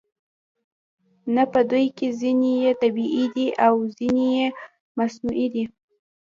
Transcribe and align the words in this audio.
نه 1.35 1.43
په 1.51 1.59
دوی 1.69 1.85
کې 1.97 2.07
ځینې 2.19 2.51
یې 2.63 2.71
طبیعي 2.81 3.25
دي 3.35 3.47
او 3.65 3.73
ځینې 3.97 4.25
یې 4.37 4.47
مصنوعي 4.97 5.47
دي 5.53 5.65